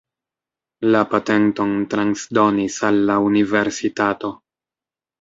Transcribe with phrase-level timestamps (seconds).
[0.95, 4.37] La patenton transdonis al la universitato.